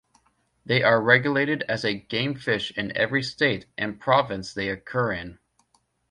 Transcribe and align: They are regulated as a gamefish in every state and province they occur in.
They 0.65 0.81
are 0.81 0.99
regulated 0.99 1.61
as 1.69 1.85
a 1.85 1.93
gamefish 1.93 2.71
in 2.75 2.91
every 2.97 3.21
state 3.21 3.67
and 3.77 3.99
province 3.99 4.51
they 4.51 4.67
occur 4.67 5.11
in. 5.11 5.37